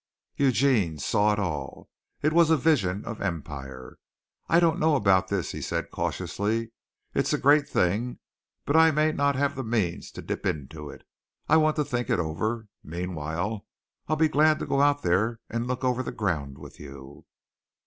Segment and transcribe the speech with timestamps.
[0.35, 1.87] Eugene saw it all.
[2.23, 3.99] It was a vision of empire.
[4.47, 6.71] "I don't know about this," he said cautiously.
[7.13, 8.17] "It's a great thing,
[8.65, 11.03] but I may not have the means to dip into it.
[11.47, 12.67] I want to think it over.
[12.83, 13.63] Meanwhile,
[14.07, 17.25] I'll be glad to go out there and look over the ground with you."